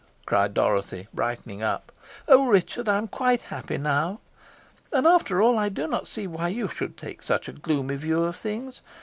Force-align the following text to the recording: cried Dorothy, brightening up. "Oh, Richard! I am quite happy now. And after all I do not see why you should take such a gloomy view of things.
cried 0.25 0.55
Dorothy, 0.55 1.07
brightening 1.13 1.61
up. 1.61 1.91
"Oh, 2.27 2.47
Richard! 2.47 2.89
I 2.89 2.97
am 2.97 3.07
quite 3.07 3.43
happy 3.53 3.77
now. 3.77 4.19
And 4.91 5.05
after 5.05 5.43
all 5.43 5.59
I 5.59 5.69
do 5.69 5.85
not 5.85 6.07
see 6.07 6.25
why 6.25 6.47
you 6.47 6.67
should 6.69 6.97
take 6.97 7.21
such 7.21 7.47
a 7.47 7.51
gloomy 7.53 7.97
view 7.97 8.23
of 8.23 8.35
things. 8.35 8.81